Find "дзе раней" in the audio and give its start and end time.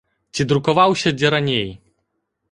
1.17-1.69